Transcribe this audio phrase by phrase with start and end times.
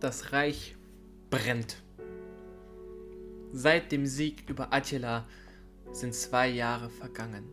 [0.00, 0.76] Das Reich
[1.28, 1.76] brennt.
[3.52, 5.26] Seit dem Sieg über Attila
[5.92, 7.44] sind zwei Jahre vergangen.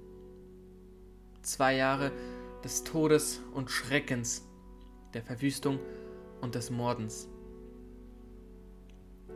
[1.41, 2.13] Zwei Jahre
[2.63, 4.47] des Todes und Schreckens,
[5.13, 5.77] der Verwüstung
[6.39, 7.27] und des Mordens.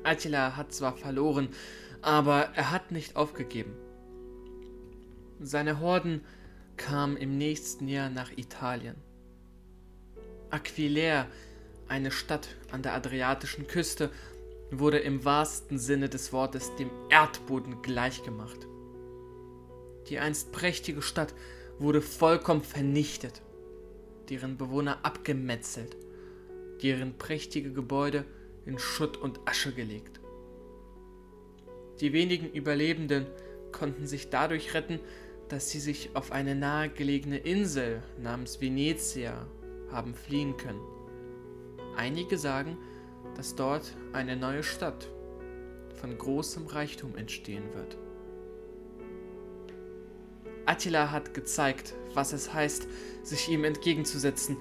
[0.03, 1.49] Attila hat zwar verloren,
[2.01, 3.73] aber er hat nicht aufgegeben.
[5.41, 6.21] Seine Horden
[6.77, 8.95] kamen im nächsten Jahr nach Italien.
[10.49, 11.27] Aquileia,
[11.91, 14.09] eine Stadt an der adriatischen Küste,
[14.71, 18.65] wurde im wahrsten Sinne des Wortes dem Erdboden gleichgemacht.
[20.07, 21.33] Die einst prächtige Stadt
[21.77, 23.41] wurde vollkommen vernichtet,
[24.29, 25.97] deren Bewohner abgemetzelt,
[26.81, 28.23] deren prächtige Gebäude
[28.65, 30.21] in Schutt und Asche gelegt.
[31.99, 33.25] Die wenigen Überlebenden
[33.73, 34.99] konnten sich dadurch retten,
[35.49, 39.45] dass sie sich auf eine nahegelegene Insel namens Venezia
[39.91, 41.00] haben fliehen können.
[42.01, 42.79] Einige sagen,
[43.35, 45.07] dass dort eine neue Stadt
[45.93, 47.95] von großem Reichtum entstehen wird.
[50.65, 52.87] Attila hat gezeigt, was es heißt,
[53.21, 54.57] sich ihm entgegenzusetzen.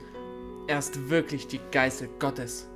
[0.67, 2.69] Er ist wirklich die Geißel Gottes.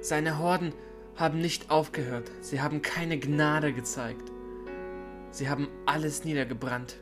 [0.00, 0.72] Seine Horden
[1.14, 4.32] haben nicht aufgehört, sie haben keine Gnade gezeigt.
[5.30, 6.96] Sie haben alles niedergebrannt.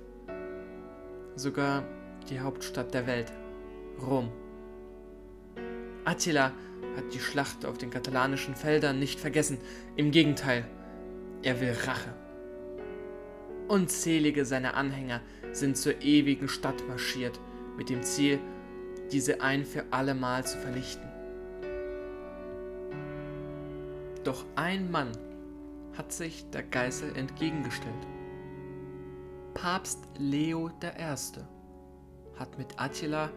[1.34, 1.84] Sogar
[2.28, 3.32] die Hauptstadt der Welt,
[4.06, 4.30] Rom.
[6.06, 6.52] Attila
[6.96, 9.58] hat die Schlacht auf den katalanischen Feldern nicht vergessen.
[9.96, 10.64] Im Gegenteil,
[11.42, 12.14] er will Rache.
[13.68, 15.20] Unzählige seiner Anhänger
[15.52, 17.40] sind zur ewigen Stadt marschiert,
[17.76, 18.38] mit dem Ziel,
[19.10, 21.08] diese ein für allemal zu vernichten.
[24.22, 25.10] Doch ein Mann
[25.98, 28.06] hat sich der Geißel entgegengestellt.
[29.54, 30.98] Papst Leo I.
[32.38, 33.30] hat mit Attila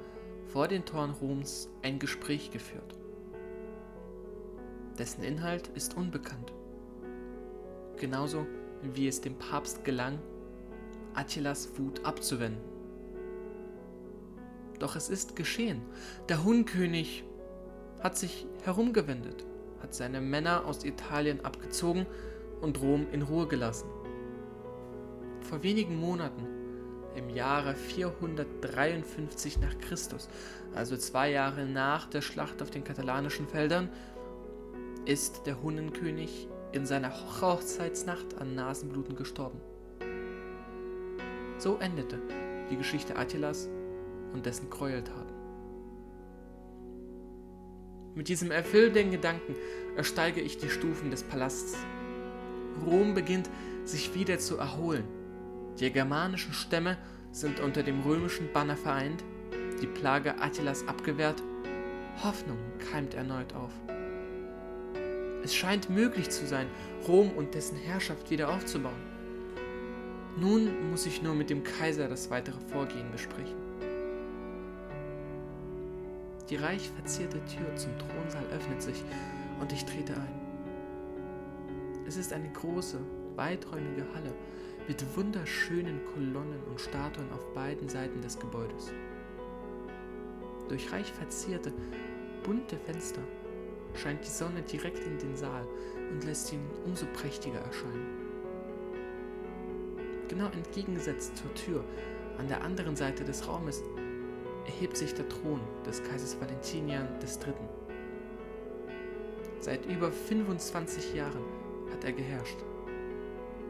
[0.51, 2.95] vor den Toren Roms ein Gespräch geführt.
[4.97, 6.51] Dessen Inhalt ist unbekannt.
[7.97, 8.47] Genauso
[8.81, 10.17] wie es dem Papst gelang,
[11.13, 12.63] Attilas Wut abzuwenden.
[14.79, 15.81] Doch es ist geschehen.
[16.29, 17.23] Der Hunkönig
[17.99, 19.45] hat sich herumgewendet,
[19.81, 22.07] hat seine Männer aus Italien abgezogen
[22.61, 23.89] und Rom in Ruhe gelassen.
[25.41, 26.47] Vor wenigen Monaten,
[27.15, 30.29] im Jahre 453 nach Christus,
[30.73, 33.89] also zwei Jahre nach der Schlacht auf den katalanischen Feldern,
[35.05, 39.59] ist der Hunnenkönig in seiner Hochzeitsnacht an Nasenbluten gestorben.
[41.57, 42.19] So endete
[42.69, 43.67] die Geschichte Attilas
[44.33, 45.33] und dessen Gräueltaten.
[48.15, 49.55] Mit diesem erfüllenden Gedanken
[49.95, 51.77] ersteige ich die Stufen des Palasts.
[52.85, 53.49] Rom beginnt
[53.85, 55.03] sich wieder zu erholen.
[55.79, 56.97] Die germanischen Stämme
[57.31, 59.23] sind unter dem römischen Banner vereint,
[59.81, 61.41] die Plage Attilas abgewehrt,
[62.21, 62.57] Hoffnung
[62.91, 63.71] keimt erneut auf.
[65.41, 66.67] Es scheint möglich zu sein,
[67.07, 69.01] Rom und dessen Herrschaft wieder aufzubauen.
[70.35, 73.55] Nun muss ich nur mit dem Kaiser das weitere Vorgehen besprechen.
[76.49, 79.01] Die reich verzierte Tür zum Thronsaal öffnet sich
[79.61, 80.41] und ich trete ein.
[82.05, 82.99] Es ist eine große,
[83.35, 84.33] weiträumige Halle
[84.89, 88.91] mit wunderschönen Kolonnen und Statuen auf beiden Seiten des Gebäudes.
[90.67, 91.71] Durch reich verzierte,
[92.43, 93.21] bunte Fenster
[93.93, 95.67] scheint die Sonne direkt in den Saal
[96.11, 98.07] und lässt ihn umso prächtiger erscheinen.
[100.27, 101.85] Genau entgegengesetzt zur Tür,
[102.39, 103.83] an der anderen Seite des Raumes,
[104.65, 107.53] erhebt sich der Thron des Kaisers Valentinian III.
[109.59, 111.43] Seit über 25 Jahren
[111.91, 112.57] hat er geherrscht.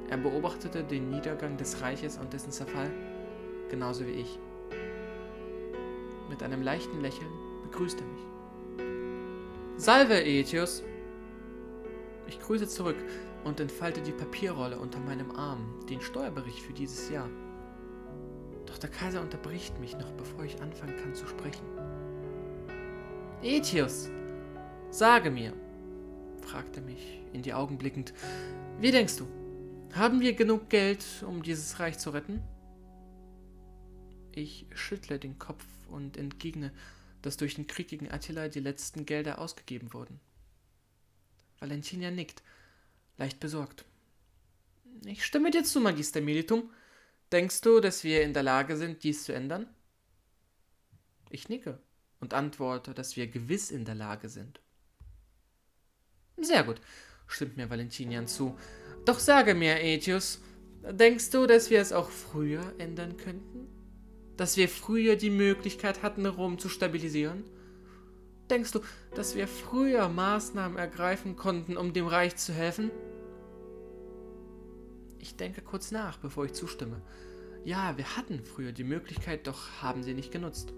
[0.10, 2.92] Er beobachtete den Niedergang des Reiches und dessen Zerfall,
[3.70, 4.40] genauso wie ich.
[6.30, 7.32] Mit einem leichten Lächeln
[7.64, 8.22] begrüßt er mich.
[9.78, 10.84] Salve, Aetius!
[12.28, 12.98] Ich grüße zurück
[13.44, 17.30] und entfalte die Papierrolle unter meinem Arm, den Steuerbericht für dieses Jahr.
[18.66, 21.66] Doch der Kaiser unterbricht mich noch, bevor ich anfangen kann zu sprechen.
[23.42, 24.10] Aetius,
[24.90, 25.54] sage mir,
[26.42, 28.14] fragte mich in die Augen blickend,
[28.80, 29.28] wie denkst du,
[29.94, 32.42] haben wir genug Geld, um dieses Reich zu retten?
[34.32, 36.72] Ich schüttle den Kopf und entgegne,
[37.22, 40.20] dass durch den Krieg gegen Attila die letzten Gelder ausgegeben wurden.
[41.60, 42.42] Valentina nickt,
[43.18, 43.86] leicht besorgt.
[45.06, 46.70] Ich stimme dir zu, Magister Militum.
[47.32, 49.68] Denkst du, dass wir in der Lage sind, dies zu ändern?
[51.30, 51.80] Ich nicke
[52.20, 54.62] und antworte, dass wir gewiss in der Lage sind.
[56.38, 56.80] Sehr gut,
[57.28, 58.58] stimmt mir Valentinian zu.
[59.06, 60.42] Doch sage mir, Aetius,
[60.90, 63.70] denkst du, dass wir es auch früher ändern könnten?
[64.40, 67.44] dass wir früher die Möglichkeit hatten, Rom zu stabilisieren?
[68.50, 68.80] Denkst du,
[69.14, 72.90] dass wir früher Maßnahmen ergreifen konnten, um dem Reich zu helfen?
[75.20, 77.02] Ich denke kurz nach, bevor ich zustimme.
[77.66, 80.74] Ja, wir hatten früher die Möglichkeit, doch haben sie nicht genutzt.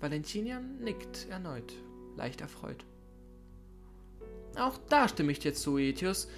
[0.00, 1.74] Valentinian nickt erneut,
[2.16, 2.86] leicht erfreut.
[4.56, 6.28] Auch da stimme ich dir zu, Etius.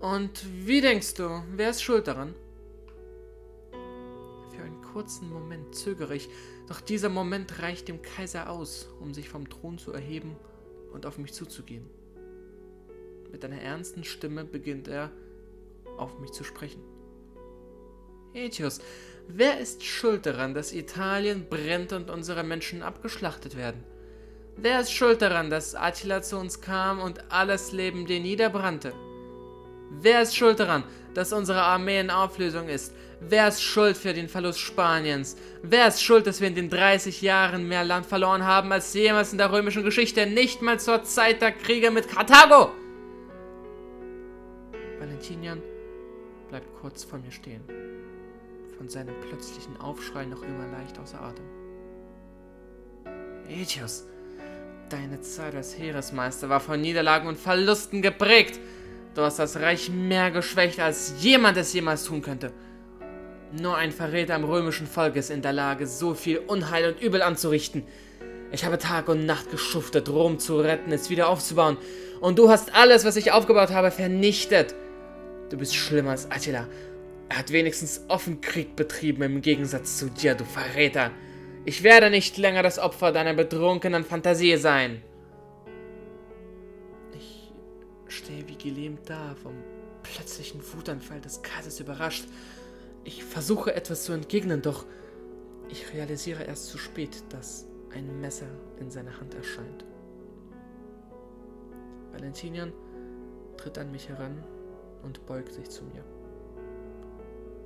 [0.00, 2.34] Und wie denkst du, wer ist schuld daran?
[3.70, 6.28] Für einen kurzen Moment zögere ich,
[6.68, 10.36] doch dieser Moment reicht dem Kaiser aus, um sich vom Thron zu erheben
[10.92, 11.88] und auf mich zuzugehen.
[13.30, 15.10] Mit einer ernsten Stimme beginnt er,
[15.98, 16.82] auf mich zu sprechen.
[18.32, 18.80] Etius,
[19.28, 23.84] wer ist schuld daran, dass Italien brennt und unsere Menschen abgeschlachtet werden?
[24.62, 28.92] Wer ist schuld daran, dass Attila zu uns kam und alles Leben dir niederbrannte?
[29.88, 30.84] Wer ist schuld daran,
[31.14, 32.92] dass unsere Armee in Auflösung ist?
[33.20, 35.38] Wer ist schuld für den Verlust Spaniens?
[35.62, 39.32] Wer ist schuld, dass wir in den 30 Jahren mehr Land verloren haben als jemals
[39.32, 42.70] in der römischen Geschichte, nicht mal zur Zeit der Kriege mit Karthago?
[44.98, 45.62] Valentinian
[46.50, 47.62] bleibt kurz vor mir stehen,
[48.76, 51.46] von seinem plötzlichen Aufschrei noch immer leicht außer Atem.
[53.48, 54.06] Aetius,
[54.92, 58.58] deine Zeit als Heeresmeister war von Niederlagen und Verlusten geprägt.
[59.14, 62.52] Du hast das Reich mehr geschwächt, als jemand es jemals tun könnte.
[63.52, 67.22] Nur ein Verräter am römischen Volk ist in der Lage, so viel Unheil und Übel
[67.22, 67.84] anzurichten.
[68.52, 71.76] Ich habe Tag und Nacht geschuftet, Rom zu retten, es wieder aufzubauen.
[72.20, 74.74] Und du hast alles, was ich aufgebaut habe, vernichtet.
[75.50, 76.66] Du bist schlimmer als Attila.
[77.28, 81.12] Er hat wenigstens offen Krieg betrieben im Gegensatz zu dir, du Verräter.
[81.64, 85.02] Ich werde nicht länger das Opfer deiner betrunkenen Fantasie sein.
[87.14, 87.52] Ich
[88.08, 89.54] stehe wie gelähmt da, vom
[90.02, 92.24] plötzlichen Wutanfall des Kaisers überrascht.
[93.04, 94.86] Ich versuche etwas zu entgegnen, doch
[95.68, 98.48] ich realisiere erst zu spät, dass ein Messer
[98.78, 99.84] in seiner Hand erscheint.
[102.12, 102.72] Valentinian
[103.56, 104.42] tritt an mich heran
[105.02, 106.04] und beugt sich zu mir.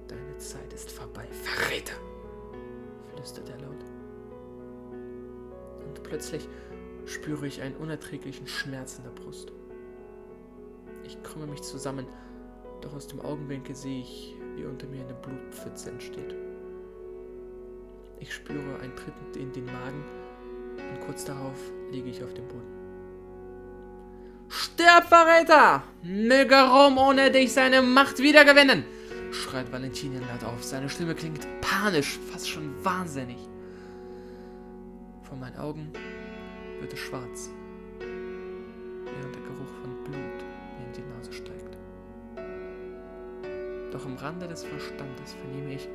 [0.08, 1.94] Deine Zeit ist vorbei, Verräter,
[3.24, 3.84] flüstert er laut.
[5.86, 6.46] Und plötzlich
[7.06, 9.50] spüre ich einen unerträglichen Schmerz in der Brust.
[11.04, 12.06] Ich krümme mich zusammen,
[12.82, 16.34] doch aus dem Augenwinkel sehe ich, wie unter mir eine Blutpfütze entsteht.
[18.20, 20.04] Ich spüre einen Tritt in den Magen
[20.76, 21.58] und kurz darauf
[21.90, 22.74] liege ich auf dem Boden.
[24.48, 25.82] Stirb, Verräter!
[26.02, 28.84] Möge Rom ohne dich seine Macht wiedergewinnen!
[29.34, 30.62] Schreit Valentinian laut auf.
[30.62, 33.38] Seine Stimme klingt panisch, fast schon wahnsinnig.
[35.22, 35.90] Vor meinen Augen
[36.80, 37.50] wird es schwarz,
[37.98, 41.76] während der Geruch von Blut mir in die Nase steigt.
[43.92, 45.88] Doch am Rande des Verstandes vernehme ich,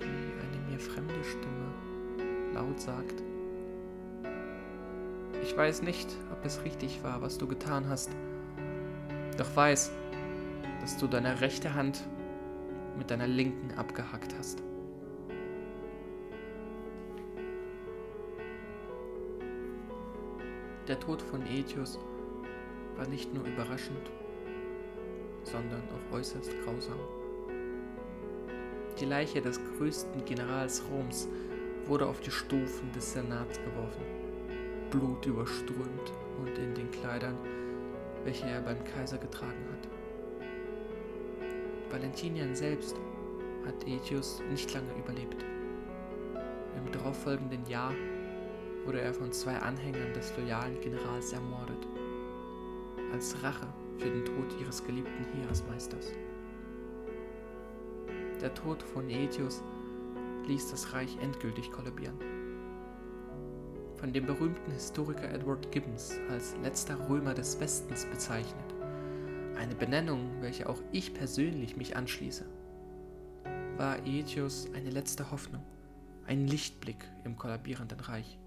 [0.00, 3.22] wie eine mir fremde Stimme laut sagt,
[5.42, 8.10] ich weiß nicht, ob es richtig war, was du getan hast,
[9.36, 9.92] doch weiß,
[10.80, 12.02] dass du deine rechte Hand
[12.98, 14.62] mit deiner linken abgehackt hast.
[20.88, 21.98] Der Tod von Aetius
[22.96, 24.10] war nicht nur überraschend,
[25.44, 26.98] sondern auch äußerst grausam.
[28.98, 31.28] Die Leiche des größten Generals Roms
[31.86, 34.02] wurde auf die Stufen des Senats geworfen,
[34.90, 37.36] Blut überströmt und in den Kleidern,
[38.24, 39.97] welche er beim Kaiser getragen hat.
[41.90, 42.96] Valentinian selbst
[43.66, 45.44] hat Aetius nicht lange überlebt.
[46.76, 47.92] Im darauffolgenden Jahr
[48.84, 51.86] wurde er von zwei Anhängern des loyalen Generals ermordet,
[53.12, 53.66] als Rache
[53.98, 56.12] für den Tod ihres geliebten Heeresmeisters.
[58.40, 59.62] Der Tod von Aetius
[60.46, 62.18] ließ das Reich endgültig kollabieren.
[63.96, 68.67] Von dem berühmten Historiker Edward Gibbons als letzter Römer des Westens bezeichnet.
[69.58, 72.46] Eine Benennung, welche auch ich persönlich mich anschließe.
[73.76, 75.64] War Aetius eine letzte Hoffnung,
[76.26, 78.38] ein Lichtblick im kollabierenden Reich.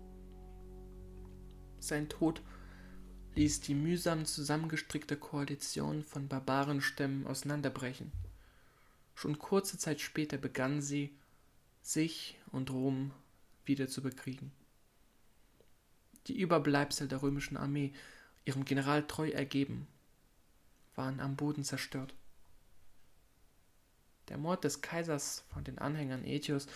[1.80, 2.42] Sein Tod
[3.36, 8.14] ließ die mühsam zusammengestrickte Koalition von Barbarenstämmen auseinanderbrechen.
[9.14, 11.14] Schon kurze Zeit später begann sie,
[11.82, 13.12] sich und Rom
[13.66, 14.54] wieder zu bekriegen.
[16.28, 17.92] Die Überbleibsel der römischen Armee,
[18.46, 19.88] ihrem General treu ergeben,
[21.02, 22.14] waren am Boden zerstört.
[24.30, 26.68] Der Mord des Kaisers von den Anhängern Aetius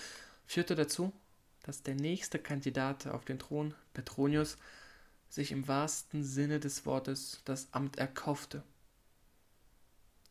[0.48, 1.13] führte dazu,
[1.62, 4.58] dass der nächste Kandidat auf den Thron, Petronius,
[5.29, 8.63] sich im wahrsten Sinne des Wortes das Amt erkaufte.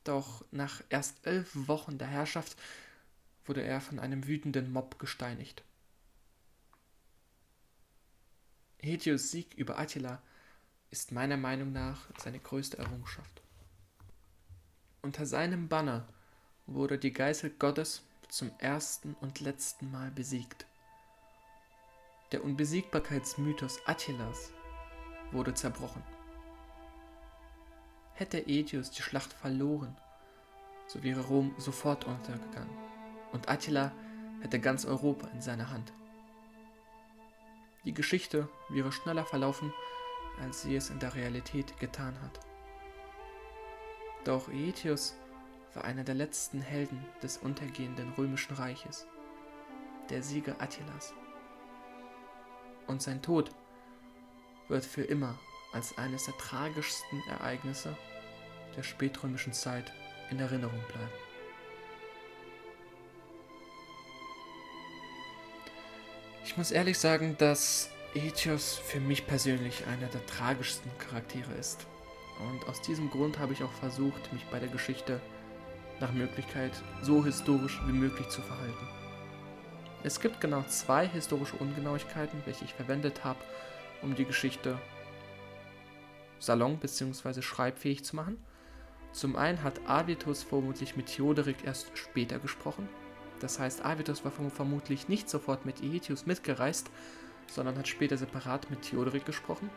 [0.02, 2.56] Doch nach erst elf Wochen der Herrschaft
[3.44, 5.62] wurde er von einem wütenden Mob gesteinigt.
[8.82, 10.20] Aetius Sieg über Attila
[10.90, 13.43] ist meiner Meinung nach seine größte Errungenschaft.
[15.04, 16.08] Unter seinem Banner
[16.66, 20.64] wurde die Geißel Gottes zum ersten und letzten Mal besiegt.
[22.32, 24.50] Der Unbesiegbarkeitsmythos Attilas
[25.30, 26.02] wurde zerbrochen.
[28.14, 29.94] Hätte Aetius die Schlacht verloren,
[30.86, 32.74] so wäre Rom sofort untergegangen
[33.32, 33.92] und Attila
[34.40, 35.92] hätte ganz Europa in seiner Hand.
[37.84, 39.70] Die Geschichte wäre schneller verlaufen,
[40.40, 42.53] als sie es in der Realität getan hat.
[44.24, 45.14] Doch Aetius
[45.74, 49.06] war einer der letzten Helden des untergehenden römischen Reiches,
[50.08, 51.12] der Sieger Attilas.
[52.86, 53.50] Und sein Tod
[54.68, 55.38] wird für immer
[55.72, 57.96] als eines der tragischsten Ereignisse
[58.76, 59.92] der spätrömischen Zeit
[60.30, 61.12] in Erinnerung bleiben.
[66.44, 71.86] Ich muss ehrlich sagen, dass Aetius für mich persönlich einer der tragischsten Charaktere ist.
[72.40, 75.20] Und aus diesem Grund habe ich auch versucht, mich bei der Geschichte
[76.00, 76.72] nach Möglichkeit
[77.02, 78.88] so historisch wie möglich zu verhalten.
[80.02, 83.38] Es gibt genau zwei historische Ungenauigkeiten, welche ich verwendet habe,
[84.02, 84.78] um die Geschichte
[86.38, 87.40] salon- bzw.
[87.40, 88.36] schreibfähig zu machen.
[89.12, 92.88] Zum einen hat Avitus vermutlich mit Theoderik erst später gesprochen.
[93.40, 96.90] Das heißt, Avitus war vermutlich nicht sofort mit Aetius mitgereist,
[97.46, 99.70] sondern hat später separat mit Theoderik gesprochen.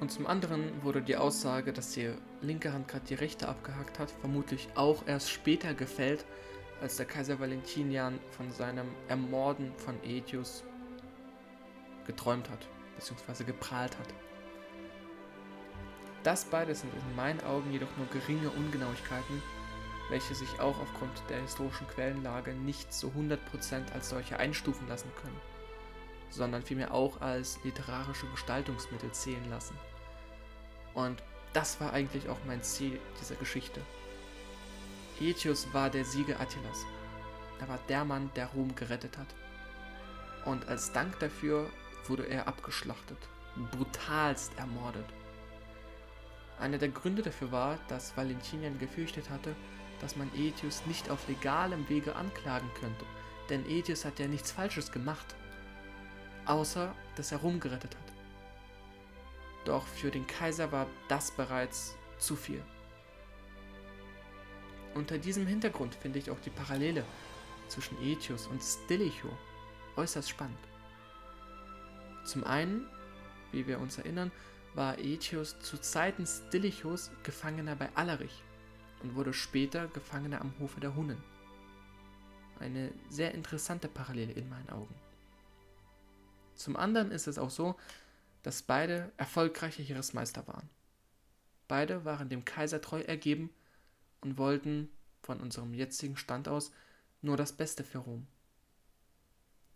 [0.00, 4.10] Und zum anderen wurde die Aussage, dass die linke Hand gerade die rechte abgehackt hat,
[4.10, 6.24] vermutlich auch erst später gefällt,
[6.80, 10.62] als der Kaiser Valentinian von seinem Ermorden von Aetius
[12.06, 14.14] geträumt hat, beziehungsweise geprahlt hat.
[16.22, 19.42] Das beides sind in meinen Augen jedoch nur geringe Ungenauigkeiten,
[20.10, 23.38] welche sich auch aufgrund der historischen Quellenlage nicht zu 100%
[23.92, 25.40] als solche einstufen lassen können,
[26.30, 29.76] sondern vielmehr auch als literarische Gestaltungsmittel zählen lassen.
[30.94, 33.80] Und das war eigentlich auch mein Ziel dieser Geschichte.
[35.20, 36.84] Aetius war der Sieger Attilas.
[37.60, 39.34] Er war der Mann, der Rom gerettet hat.
[40.44, 41.68] Und als Dank dafür
[42.06, 43.18] wurde er abgeschlachtet,
[43.72, 45.06] brutalst ermordet.
[46.60, 49.54] Einer der Gründe dafür war, dass Valentinian gefürchtet hatte,
[50.00, 53.04] dass man Aetius nicht auf legalem Wege anklagen könnte,
[53.50, 55.34] denn Aetius hat ja nichts Falsches gemacht,
[56.48, 58.12] außer dass er Rom gerettet hat.
[59.64, 62.62] Doch für den Kaiser war das bereits zu viel.
[64.94, 67.04] Unter diesem Hintergrund finde ich auch die Parallele
[67.68, 69.28] zwischen Aetius und Stilicho
[69.96, 70.58] äußerst spannend.
[72.24, 72.86] Zum einen,
[73.52, 74.30] wie wir uns erinnern,
[74.74, 78.42] war Aetius zu Zeiten Stilichos Gefangener bei Alarich
[79.02, 81.22] und wurde später Gefangener am Hofe der Hunnen.
[82.58, 84.94] Eine sehr interessante Parallele in meinen Augen.
[86.58, 87.76] Zum anderen ist es auch so,
[88.42, 90.68] dass beide erfolgreiche Heeresmeister waren.
[91.68, 93.50] Beide waren dem Kaiser treu ergeben
[94.20, 94.90] und wollten
[95.22, 96.72] von unserem jetzigen Stand aus
[97.22, 98.26] nur das Beste für Rom.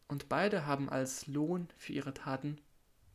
[0.09, 2.59] Und beide haben als Lohn für ihre Taten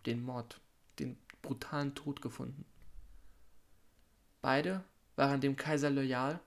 [0.05, 0.61] den Mord,
[0.99, 2.65] den brutalen Tod gefunden.
[4.41, 4.83] Beide
[5.17, 6.39] waren dem Kaiser loyal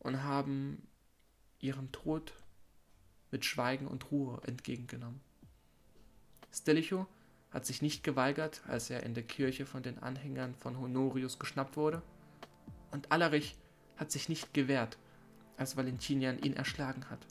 [0.00, 0.88] und haben
[1.60, 2.32] ihren Tod
[3.30, 5.20] mit Schweigen und Ruhe entgegengenommen.
[6.54, 7.06] Stilicho
[7.50, 11.76] hat sich nicht geweigert, als er in der Kirche von den Anhängern von Honorius geschnappt
[11.76, 12.02] wurde,
[12.90, 13.56] und Alarich
[13.96, 14.98] hat sich nicht gewehrt,
[15.56, 17.26] als Valentinian ihn erschlagen hat.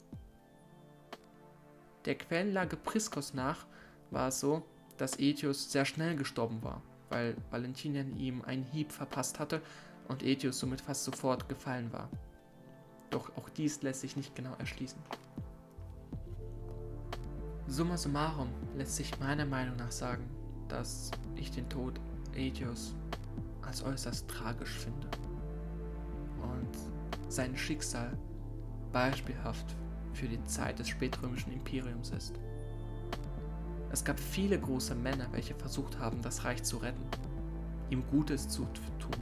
[2.04, 3.64] Der Quellenlage Priskos nach
[4.10, 4.64] war es so,
[4.96, 9.62] dass Aetius sehr schnell gestorben war, weil Valentinian ihm einen Hieb verpasst hatte
[10.08, 12.08] und Aetius somit fast sofort gefallen war.
[13.10, 15.00] Doch auch dies lässt sich nicht genau erschließen.
[17.72, 20.28] Summa summarum lässt sich meiner Meinung nach sagen,
[20.68, 21.98] dass ich den Tod
[22.36, 22.94] Aetius
[23.62, 25.08] als äußerst tragisch finde
[26.42, 28.12] und sein Schicksal
[28.92, 29.74] beispielhaft
[30.12, 32.34] für die Zeit des spätrömischen Imperiums ist.
[33.90, 37.06] Es gab viele große Männer, welche versucht haben, das Reich zu retten,
[37.88, 38.66] ihm Gutes zu
[38.98, 39.16] tun,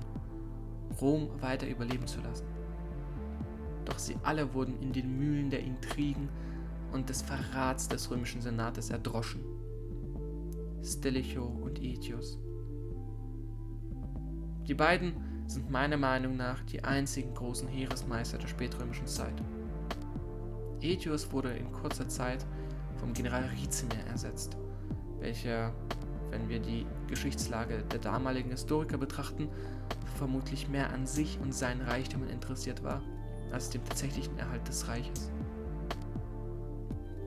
[1.01, 2.47] Rom weiter überleben zu lassen.
[3.85, 6.29] Doch sie alle wurden in den Mühlen der Intrigen
[6.93, 9.41] und des Verrats des römischen Senates erdroschen.
[10.83, 12.39] Stilicho und Aetius.
[14.67, 15.15] Die beiden
[15.47, 19.35] sind meiner Meinung nach die einzigen großen Heeresmeister der spätrömischen Zeit.
[20.83, 22.47] Aetius wurde in kurzer Zeit
[22.97, 24.57] vom General Ricimer ersetzt,
[25.19, 25.75] welcher,
[26.31, 29.49] wenn wir die Geschichtslage der damaligen Historiker betrachten,
[30.17, 33.03] vermutlich mehr an sich und seinen Reichtümern interessiert war,
[33.53, 35.31] als dem tatsächlichen Erhalt des Reiches.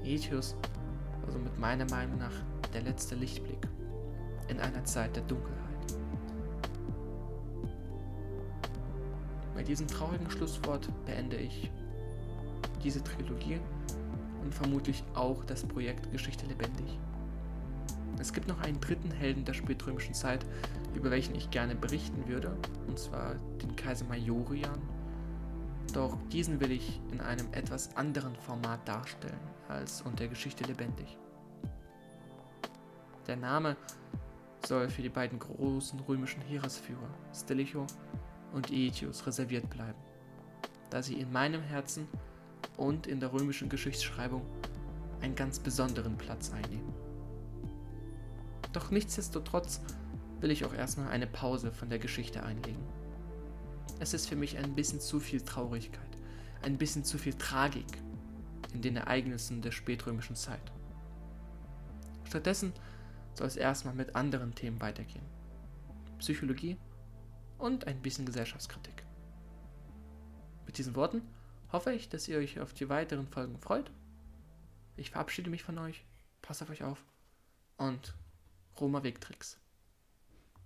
[0.03, 0.55] Aetius
[1.21, 2.33] war somit meiner Meinung nach
[2.73, 3.67] der letzte Lichtblick
[4.47, 5.59] in einer Zeit der Dunkelheit.
[9.53, 11.71] Bei diesem traurigen Schlusswort beende ich
[12.83, 13.59] diese Trilogie
[14.41, 16.99] und vermutlich auch das Projekt Geschichte lebendig.
[18.19, 20.45] Es gibt noch einen dritten Helden der spätrömischen Zeit,
[20.93, 22.55] über welchen ich gerne berichten würde,
[22.87, 24.81] und zwar den Kaiser Majorian.
[25.93, 31.17] Doch diesen will ich in einem etwas anderen Format darstellen als unter Geschichte lebendig.
[33.27, 33.77] Der Name
[34.65, 37.85] soll für die beiden großen römischen Heeresführer Stilicho
[38.53, 39.99] und Aetius reserviert bleiben,
[40.89, 42.07] da sie in meinem Herzen
[42.77, 44.45] und in der römischen Geschichtsschreibung
[45.21, 46.93] einen ganz besonderen Platz einnehmen.
[48.73, 49.81] Doch nichtsdestotrotz
[50.41, 52.83] will ich auch erstmal eine Pause von der Geschichte einlegen.
[53.99, 56.17] Es ist für mich ein bisschen zu viel Traurigkeit,
[56.63, 57.85] ein bisschen zu viel Tragik
[58.73, 60.71] in den Ereignissen der spätrömischen Zeit.
[62.25, 62.73] Stattdessen
[63.35, 65.25] soll es erstmal mit anderen Themen weitergehen.
[66.19, 66.77] Psychologie
[67.57, 69.03] und ein bisschen Gesellschaftskritik.
[70.65, 71.21] Mit diesen Worten
[71.71, 73.91] hoffe ich, dass ihr euch auf die weiteren Folgen freut.
[74.95, 76.05] Ich verabschiede mich von euch,
[76.41, 77.03] passt auf euch auf
[77.77, 78.15] und
[78.79, 79.59] Roma Wegtricks.